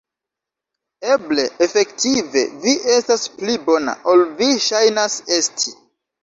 Eble, 1.15 1.43
efektive, 1.65 2.43
vi 2.63 2.73
estas 2.95 3.27
pli 3.43 3.59
bona, 3.69 3.95
ol 4.15 4.25
vi 4.41 4.49
ŝajnas 4.71 5.21
esti. 5.39 5.77